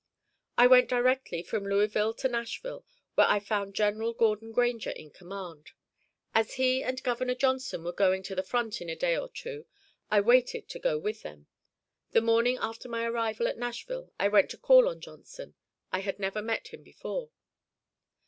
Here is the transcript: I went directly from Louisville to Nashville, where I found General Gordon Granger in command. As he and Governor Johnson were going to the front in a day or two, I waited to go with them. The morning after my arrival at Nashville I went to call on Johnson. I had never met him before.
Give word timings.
I 0.57 0.65
went 0.65 0.89
directly 0.89 1.43
from 1.43 1.63
Louisville 1.63 2.15
to 2.15 2.27
Nashville, 2.27 2.83
where 3.13 3.27
I 3.29 3.39
found 3.39 3.75
General 3.75 4.13
Gordon 4.15 4.51
Granger 4.51 4.89
in 4.89 5.11
command. 5.11 5.73
As 6.33 6.55
he 6.55 6.81
and 6.83 7.03
Governor 7.03 7.35
Johnson 7.35 7.83
were 7.83 7.91
going 7.93 8.23
to 8.23 8.33
the 8.33 8.41
front 8.41 8.81
in 8.81 8.89
a 8.89 8.95
day 8.95 9.15
or 9.15 9.29
two, 9.29 9.67
I 10.09 10.21
waited 10.21 10.67
to 10.69 10.79
go 10.79 10.97
with 10.97 11.21
them. 11.21 11.45
The 12.13 12.21
morning 12.21 12.57
after 12.59 12.89
my 12.89 13.05
arrival 13.05 13.47
at 13.47 13.59
Nashville 13.59 14.11
I 14.19 14.27
went 14.27 14.49
to 14.49 14.57
call 14.57 14.87
on 14.89 15.01
Johnson. 15.01 15.53
I 15.91 15.99
had 15.99 16.17
never 16.17 16.41
met 16.41 16.69
him 16.69 16.81
before. 16.81 17.29